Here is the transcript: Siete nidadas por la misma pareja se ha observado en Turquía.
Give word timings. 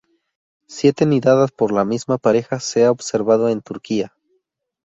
Siete 0.65 1.05
nidadas 1.05 1.51
por 1.51 1.71
la 1.71 1.85
misma 1.85 2.17
pareja 2.17 2.59
se 2.59 2.85
ha 2.85 2.91
observado 2.91 3.49
en 3.49 3.61
Turquía. 3.61 4.11